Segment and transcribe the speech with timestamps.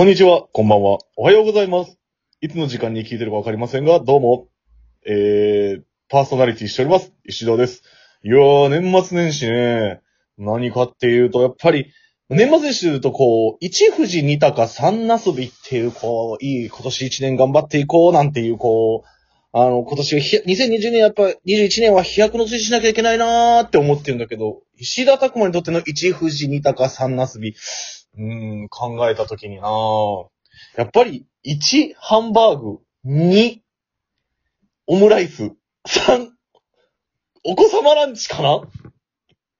[0.00, 1.98] こんにちは、こんばんは、おはようございます。
[2.40, 4.48] いつの時間に聞いてるかわかりませんが、どうも、
[5.06, 7.12] えー、パーソナリティしております。
[7.26, 7.82] 石田です。
[8.24, 10.00] いやー、年末年始ね、
[10.38, 11.92] 何かっていうと、やっぱり、
[12.30, 19.08] 年末年始で言うと、こう、一富士二鷹三なすびっていう、こう、いい、今年一年頑張っていこうなんていう、こう、
[19.52, 27.54] あの、今年、2020年やっぱ、21年は飛躍の年しなきゃいけないなーって思ってるんだけど、石田拓馬にとっての一富士二鷹三なすび、
[28.16, 30.26] うーん、考えたときになぁ。
[30.76, 33.60] やっぱり、1、ハンバーグ、2、
[34.86, 35.52] オムライス、
[35.86, 36.30] 3、
[37.44, 38.60] お子様ランチかな？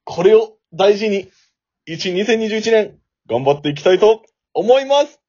[0.05, 1.31] これを大事に、
[1.89, 2.99] 1、2021年、
[3.29, 5.21] 頑張っていきたいと思います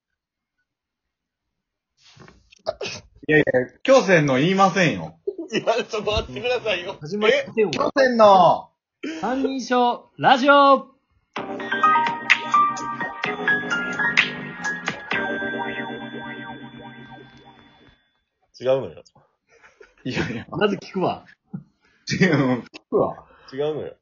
[3.28, 3.46] いやいや、
[3.84, 5.20] 京戦の言いませんよ。
[5.54, 6.98] いや、ちょっと待ってくださいよ。
[7.00, 7.70] 始まってよ。
[7.72, 8.72] 京戦の、
[9.22, 10.88] 三人称、ラジオ
[18.62, 19.04] 違うのよ。
[20.04, 21.26] いやいや、まず聞くわ。
[22.08, 23.26] 違う、聞くわ。
[23.52, 23.96] 違うのよ。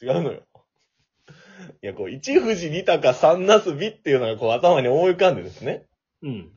[0.00, 0.42] 違うのよ。
[1.82, 5.84] いや、こう、一富士二鷹三なすびっていうのがこう頭に思い浮かんでですね。
[6.22, 6.52] うん。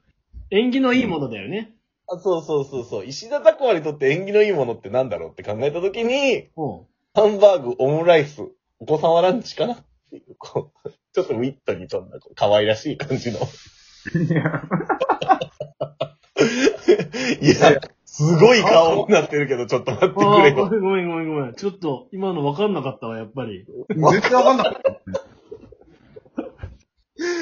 [0.51, 1.73] 縁起のいいものだよね。
[2.07, 3.05] あそうそうそうそう。
[3.05, 6.85] 石田拓馬にとって縁起のいいものってなんだろうって考えたときに、うん。
[7.13, 8.41] ハンバーグ、オムライス、
[8.79, 9.77] お子様ランチかなっ
[10.11, 13.39] ていう、こう、 ちょっとウィットに富んだ、こう可愛らしい感じの。
[13.39, 14.63] いや、
[17.41, 20.55] いや、すごい顔になってるけど、ちょっと待ってくああ、れよ。
[20.55, 21.53] ごめんごめんごめんごめん。
[21.53, 23.65] ちょっと、今の分かんなかったわ、やっぱり。
[23.89, 24.89] 絶対わかんなかった。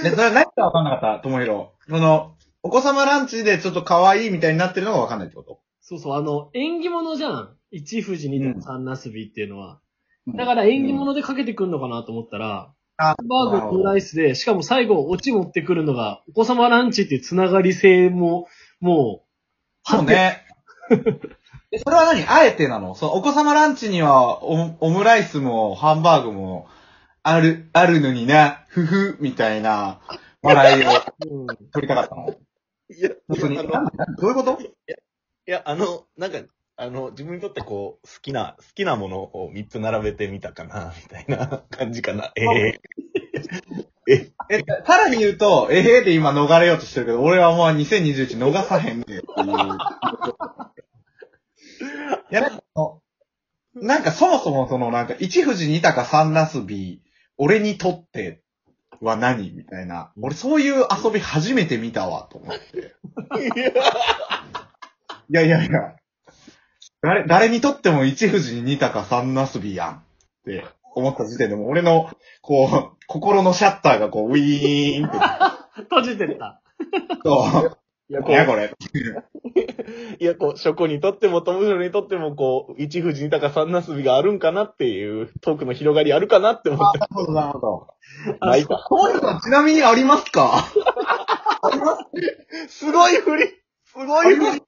[0.04, 1.74] ね、それ何かわかんなかった、ともひろ。
[1.88, 5.60] その、お子様ランチでちょっと可愛いみたいになってるのがわかんないってこと？
[5.82, 7.56] そうそう、あの、縁起物じゃん。
[7.72, 9.80] 一富士二三なすびっていうのは。
[10.36, 18.48] だから縁起物でかけてくんのかなと思ったら、あハンバーグ、オムライスで、しかも最後、オチ持ってくるのが、お子様ランチっていうつながり性も、
[18.80, 19.25] もう、
[19.86, 20.46] そうね。
[21.72, 22.26] えそれは何？
[22.28, 22.96] あえてなの？
[22.96, 26.68] そのお子様ランチにはオオムライスもハンバーグも
[27.24, 30.00] ある、あるのにな、ふふ、みたいな
[30.42, 30.88] 笑いを
[31.32, 31.48] うん。
[31.72, 32.36] 取りたかったの？
[32.90, 33.60] いや、本当に？
[33.60, 34.62] あのなんなんどういうこと？
[35.48, 36.40] いや、あの、なんか、
[36.78, 42.32] あの、自分にとってこう、好きな、好きなものを3つ並べてみたかな、みたいな感じかな。
[42.36, 42.82] ええ
[44.08, 44.32] え、
[44.86, 49.24] さらに言うと、ええー、で今逃れようとしてるけど、俺はもう2021逃さへんねんっていう。
[52.32, 53.02] いや、なんかその
[53.76, 57.02] なんかそもそもそのなんか、一富士二鷹三なすび、
[57.38, 58.42] 俺にとって
[59.02, 60.14] は何みたいな。
[60.22, 62.96] 俺そういう遊び初めて見たわ、と思って。
[65.30, 65.96] いやいやいや。
[67.02, 69.96] 誰、誰にとっても一富士二鷹三なすびやん。
[69.96, 70.04] っ
[70.46, 70.64] て
[70.96, 72.10] 思った時点でもう俺の、
[72.42, 75.18] こう、心のシャッターがこう、ウィーンって、
[75.84, 76.62] 閉じてった。
[77.24, 77.78] そう。
[78.08, 78.72] いや、こ何やう、これ。
[80.20, 87.00] いや、こう、諸子にとっても、トムヒロにとっても、こう、一富士二鷹三なすびがあるんかなっていう、トークの広がりあるかなって思って。
[87.00, 87.88] なるほど、なるほど。
[88.46, 88.86] ないか。
[88.90, 90.66] トーさん、ちなみにありますか？
[92.70, 93.44] すごい振り
[93.86, 94.62] すごい振り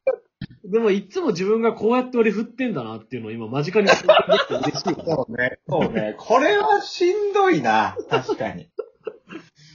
[0.67, 5.05] でも、いつも自分がこうやって俺振ってんだなっていうのを今間近に感じて嬉しいわ。
[5.15, 5.59] そうね。
[5.67, 6.15] そうね。
[6.17, 7.95] これはしんどいな。
[8.09, 8.69] 確かに。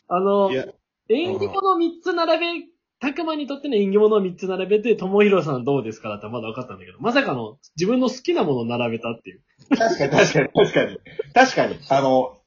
[0.08, 0.66] あのいや、
[1.08, 2.66] 縁起物3つ並べ、
[3.00, 9.42] たくまにとっての縁起物を3つ並べて、ともひろさんどうですかだったらまだ分かったんだけど、まさかの自分の好きなものを並べたっていう。
[9.70, 10.98] 確かに、確かに、確かに。
[11.32, 11.78] 確かに。
[11.88, 12.38] あの、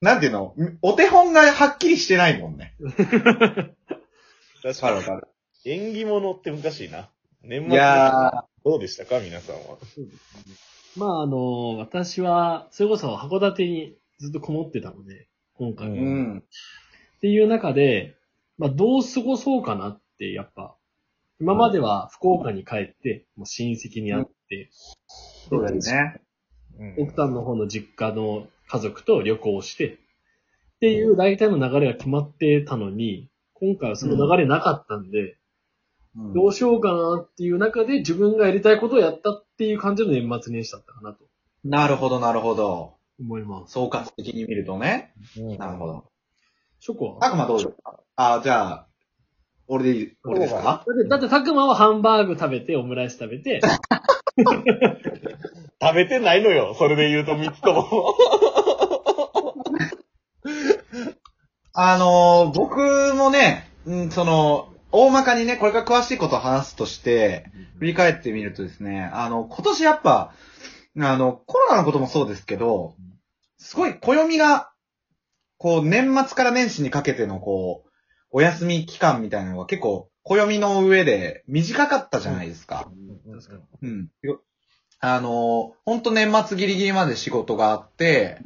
[0.00, 2.74] なんていうのお手本がはっきりしてないもんね。
[4.62, 5.28] 確わかかるわかる。
[5.64, 5.72] に。
[5.72, 7.10] 縁起物って難しいな。
[7.42, 9.20] 年い末、やどうでしたか？
[9.20, 9.78] 皆さんは。
[10.96, 15.96] まあ、あの、私は、それこそ函館にずっとこもってたので、今回ー、も。
[15.96, 16.44] うっん。
[17.20, 18.16] ていう中で、
[18.58, 20.76] まあ、どう過ごそうかなって、やっぱ、
[21.40, 24.70] 今までは福岡に帰って、もう親戚に会って、
[25.48, 26.20] そうだよね。
[26.98, 29.98] 奥さんの方の実家の家族と旅行して、っ
[30.80, 35.37] ていう大体の流れが決まってたのに、今回はその流れなかったんで、
[36.14, 41.24] どうしようかなっていう中で自分がやりたいことをやったっていう感じの年末年始だったかなと
[41.64, 42.94] なるほど、なるほど。
[43.20, 43.72] 思います。
[43.72, 45.12] 総括的に見るとね。
[45.36, 46.04] うんなるほど。
[46.80, 47.20] ショコは？
[47.20, 48.86] たくまどうですかあ、じゃあ、
[49.66, 50.62] 俺でいい、俺ですか？
[50.62, 53.60] だって、だって、たくまはハンバーグ食べて、オムライス食べて、
[55.80, 56.74] 食べてないのよ。
[56.74, 57.86] それで言うと3つとも。
[61.74, 67.46] あのー僕もね、うん、その、大まかにね、これから詳しいことを話すとして、
[67.78, 70.32] 振り返ってみるとですね、あの、今年やっぱ、
[70.98, 72.94] あの、コロナのこともそうですけど、
[73.58, 74.72] すごい暦が、
[75.58, 77.90] こう、年末から年始にかけての、こう、
[78.30, 82.90] お休み期間みたいなのが結構、暦の上で短かったじゃないですか。
[83.82, 84.08] うん。
[85.02, 88.38] よあの、ほんと年末ギリギリまで仕事があって、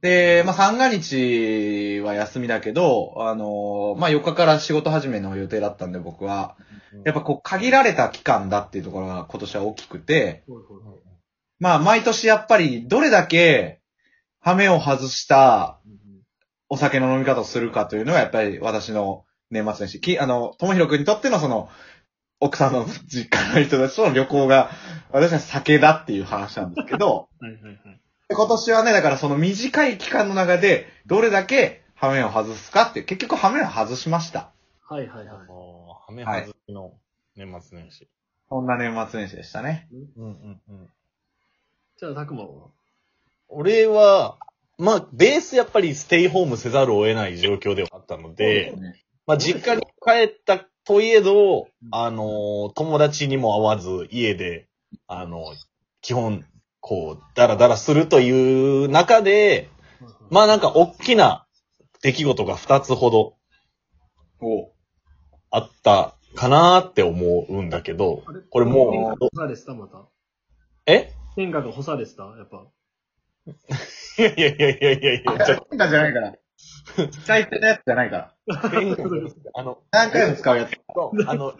[0.00, 6.56] で、まあ、三が日は休みだけど、あの、まあ、4日から仕事始めの予定だったんで僕は、
[7.04, 10.42] やっぱこう限られた期間だっていうところが今年は大きくて、
[11.58, 13.80] まあ、毎年やっぱりどれだけ、
[14.40, 15.80] 羽目を外した
[16.70, 20.00] お酒の飲み方をするかというのがやっぱり私の年末年始。
[20.00, 21.68] きあの、ともひろくんにとってのその、
[22.40, 24.70] 奥さんの実家の人たちとの旅行が、
[25.12, 27.76] 私は酒だっていう話なんですけど、 はいはいはい。
[28.28, 34.52] で今年はね、だからその短い期間の中で、どれだけ羽目を外すかって結局羽目を外しました。
[34.82, 35.36] はいはいはい。
[35.48, 36.92] おーはめ外しの
[37.36, 38.08] 年末年始。
[38.48, 39.88] そんな年末年始でしたね。
[40.16, 40.90] うんうんうん。
[41.98, 42.68] じゃあ、たくまは？
[43.48, 44.38] 俺は、
[44.78, 48.74] まあ、ベースやっぱりステイホームせざるを得ない状況ではあったので、
[49.26, 54.66] まあ、実家に帰ったといえど、あの、友達にも会わず、家で、
[55.06, 55.54] あの、
[56.00, 56.44] 基本、
[56.80, 59.68] こう、ダラダラするという中で、
[60.30, 61.46] まあなんか、大きな
[62.02, 63.36] 出来事が2つほど
[64.40, 64.72] お
[65.52, 70.08] あったかなーって思うんだけど、これもう天下が干されてたまた？
[70.86, 71.12] え？
[71.36, 72.66] 天下が干されてたやっぱ。
[73.46, 76.34] い やいやいやいやいやいや、ちょっ変化じゃないから。
[77.24, 78.32] 使い捨てのやつじゃないから。
[78.96, 79.04] と、
[79.54, 80.70] あの、何回も使うやつ。
[80.94, 81.54] そうあの、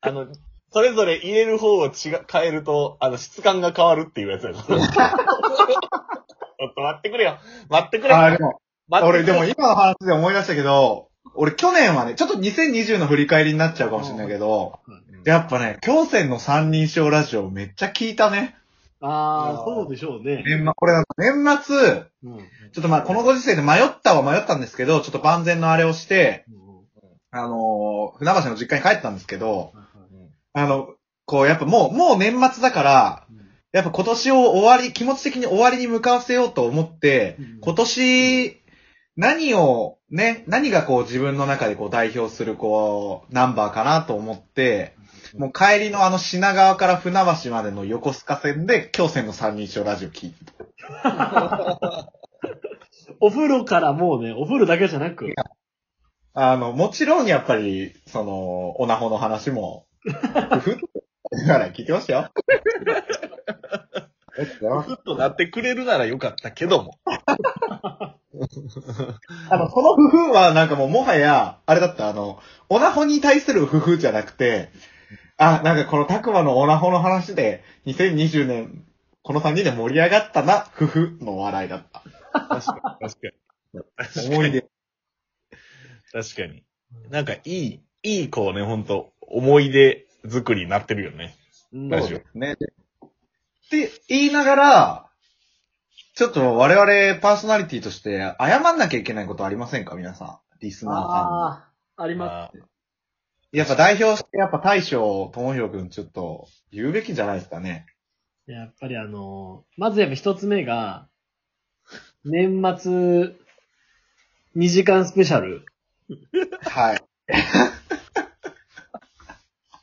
[0.00, 0.26] あの、
[0.72, 1.92] それぞれ入れる方を違う、
[2.30, 4.64] 変えると、あの、質感が変わるっていうやつやから。
[4.66, 7.38] ちょっと待ってくれよ。
[7.68, 8.14] 待ってくれ。
[8.14, 8.60] あー、でも、
[8.90, 14.78] 俺で待ってくれも今の話で思い出したけど、俺去年はね、ちょっと2020の振り返りになっちゃうかもしれないけど、
[15.24, 18.56] やっぱね、京戦の三人称ラジオめっちゃ聞いたね。
[19.06, 20.42] ああ、そうでしょうね。
[20.46, 21.76] 年末、これなんか年末、
[22.24, 22.38] うん。
[22.72, 26.46] ちょっとまあこのご時世で迷ったは迷ったんですけど、ちょっと万全のあれをして、
[27.30, 29.72] あのー船橋の実家に帰ったんですけど、
[30.54, 30.94] あの、
[31.26, 33.26] こうやっぱもう、もう年末だから、
[33.72, 38.60] やっぱ今年を終わり、気持ち的に終わりに向かわせようと思って、今年、
[39.16, 44.94] 何を、ね、何がこう自分の中でこう代表するこう、ナンバーかなと思って、
[45.36, 50.36] もう帰りのあの品川から船橋までの横須賀線で、京線の三人称ラジオ聞いて
[53.20, 55.34] お風呂からもうね、お風呂だけじゃなく、
[56.34, 60.88] あの、もちろんやっぱり、その、オナホの話も、ふふっと、
[61.32, 62.30] だから聞いてましたよ。
[64.36, 66.98] えっとふっとなってくれるならよかったけども。
[69.48, 74.70] あの、そのふふはなんかもうもはや、あれだった、あの、オナホに対するふふじゃなくて、
[75.36, 78.84] あ、なんかこのタクマのオナホの話で、2020年、
[79.22, 82.02] この3人で盛り上がったな、ふふの笑いだった。
[82.32, 83.00] 確かに。
[83.00, 84.34] 確かに。
[84.34, 84.66] 思い出。
[86.12, 86.62] 確かに。
[87.10, 91.34] なんかいい、いいこうね、ほんと、思い出作りになってるよね。
[91.72, 92.52] うんラジオね。
[92.52, 92.56] っ
[93.70, 95.06] て言いながら、
[96.14, 99.96] ちょっと我々パーソナリティとして謝んなきゃいけないことありませんか？
[99.96, 100.38] 皆さん。
[100.60, 101.08] リスナーさんに。
[101.08, 101.46] あ
[101.96, 102.52] あ、ありまあ
[103.54, 107.86] やっぱ代表して、やっぱ大将、ともひろくんちょっと言うべきじゃないですかね。
[108.46, 108.50] す。
[108.50, 111.06] やっぱりあの、まずやっぱ一つ目が、
[112.24, 113.36] 年末、
[114.56, 115.64] 2時間スペシャル。
[116.62, 117.02] はい。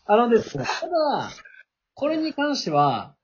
[0.06, 1.32] あのですね、ただ、
[1.94, 3.16] これに関しては、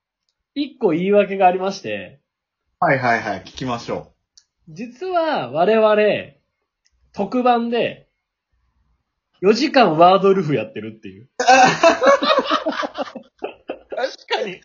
[0.56, 2.22] 一個言い訳がありまして、
[2.80, 4.14] はいはいはい、聞きましょ
[4.70, 5.96] 実は我々、
[7.12, 8.07] 特番で、
[9.42, 11.30] 4時間ワードルフやってるっていう。
[11.38, 11.58] 確
[14.28, 14.54] かに。
[14.56, 14.62] う。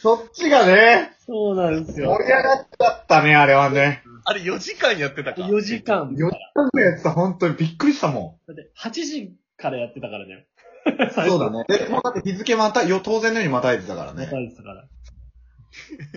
[0.00, 2.10] そっちがね、そうなんですよ。
[2.10, 4.02] 盛り上がっちゃったね、あれはね。
[4.24, 5.42] あれ4時間やってたか。
[5.42, 5.82] 4時。
[5.82, 6.08] 間。
[6.10, 6.22] 4時
[6.54, 10.34] 間ぐらいやってた、本当にびっくりしたもだって8時からやってたからね。
[10.34, 10.44] ん。
[11.12, 11.64] そうだね。
[11.68, 14.24] で、もうだって日付また、よ、当然のようにまたいてたからね。
[14.24, 14.84] またやってたから。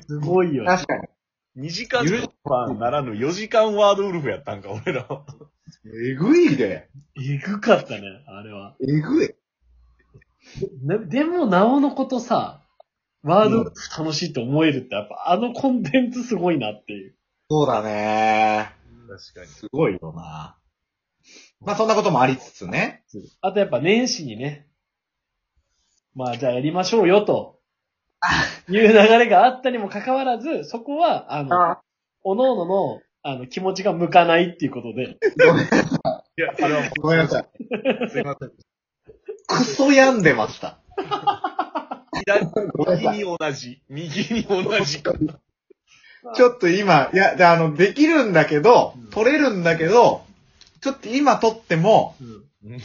[0.07, 0.69] すごいよね。
[0.69, 1.03] 確かに。
[1.57, 2.05] 2時間
[2.43, 5.25] はならぬ4時間ワードウルフやったんか、俺らは。
[5.85, 6.89] えぐいで。
[7.15, 8.75] えぐかったね、あれは。
[8.79, 9.29] えぐい。
[10.83, 12.63] ねでも、なおのことさ、
[13.23, 17.15] ワードルフ楽しいって思えるって、やっぱあのコンテンツすごいなっていう。
[17.49, 18.71] そうだね。
[19.09, 19.47] 確かに。
[19.47, 20.57] すごいよな。
[21.59, 23.03] まあそんなこともありつつね。
[23.41, 24.67] あとやっぱ年始にね、
[26.13, 27.56] まあじゃあやりましょうよと、
[28.69, 31.81] いう流れがあったにもかかわらず、そこは、あの、あ
[32.23, 38.09] おののの、あの、気持ちが向かないっていうことで、いや、それはごめんなさい。
[38.09, 38.51] すいません。
[39.47, 40.79] クソ病んでました。
[42.13, 42.51] 左、
[42.95, 43.81] 右に同じ。
[43.89, 45.03] 右に同じ。
[46.35, 50.25] ちょっと今、いや、であの、できるんだけどうん、取れるんだけど、
[50.81, 52.81] ちょっと今取っても、うんうん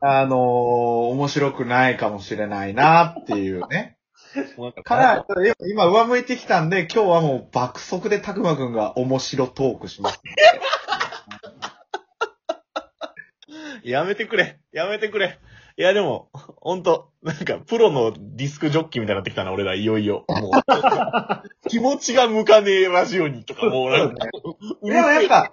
[0.00, 0.38] あのー、
[1.10, 3.95] 面白くないかもしれないなっていうね。
[4.84, 5.26] から、
[5.68, 10.20] 今上向いてきたんで、今日はもう爆速でたくまくんが面白トークします。
[13.84, 14.58] やめてくれ。
[14.72, 15.38] やめてくれ。
[15.78, 20.24] いや、でも、ほんと、なんか、プロのディスクジョッキーみたいになってきたな、俺ら、いよいよ。
[20.28, 20.50] もう、
[21.68, 24.26] 気持ちが向かねえラジオにとか、もうなんか、
[24.82, 25.52] でもやっぱ、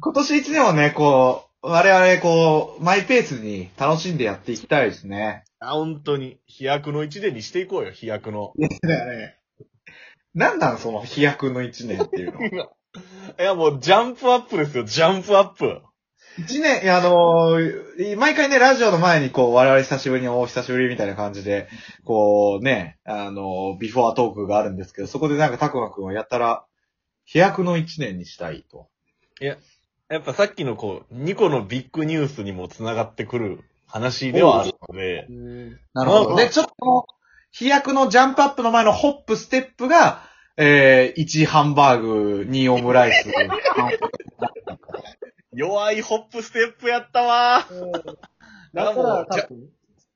[0.00, 5.44] 今年一年をね、こう、我々こう、マイペースに楽しんでやっていきたいですね。
[5.60, 8.52] あ、本当に、飛躍の一年にしていこうよ、飛躍の。
[8.82, 9.38] だよね。
[10.34, 12.40] なんなんその飛躍の一年っていうの。
[13.40, 15.82] いや、もう、ジャンプアップですよ、ジャンプアップ。
[16.38, 21.68] 一年、いやあのー毎回ね、ラジオの前にこう、我々久しぶりにお久しぶりみたいな感じで、
[22.04, 26.64] こうね、あのービフォートークがあるんですけど、そこでなんかたくまくんはやったら、
[27.24, 28.88] 飛躍の一年にしたいと。
[30.08, 35.26] やっぱさっきのこう、2個のビッグニュースにも繋がってくる話ではあるので、
[35.94, 36.36] なるほど。
[36.36, 37.06] で、ちょっと
[37.50, 40.22] 飛躍のジャンプアップの前のホップ、ステップが、
[40.56, 43.30] えー、1ハンバーグ、2オムライス。
[45.52, 47.92] 弱いホップステップやったわー。
[48.74, 49.26] だから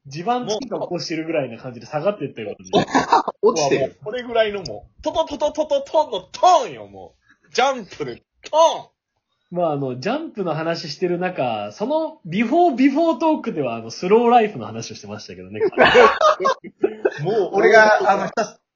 [0.04, 2.86] じ地盤地下起こしてるぐらいな感じで下がってってることで。
[3.42, 3.98] 落ちてる。
[4.04, 7.14] これぐらいのもう、トトトトトトトンのトーンよ、も
[7.48, 7.54] う。
[7.54, 8.92] ジャンプでト
[9.52, 15.60] まああの、ジャンプの話してる中、そのビフォービフォートークではあの、スローライフの話をしてましたけどね。
[17.22, 18.30] もう、俺が、あの、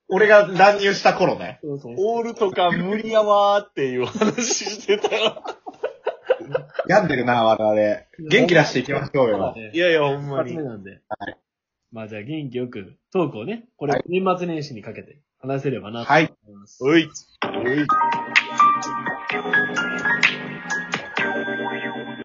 [0.08, 1.60] 俺が乱入した頃ね。
[1.62, 5.42] そうそうオールとか無理やわーっていう話してたよ。
[6.86, 8.30] 病んでるな、我々。
[8.30, 9.54] 元気出していきましょうよ。
[9.72, 10.50] いやいや、ほん一まに。
[10.50, 11.00] 発目なんで。
[11.90, 16.30] まあじゃあ元気よくトークをね、これ年末年始にかけて話せればなとはい。
[16.46, 16.84] 思います。
[16.84, 17.08] おい。
[17.64, 17.86] おい。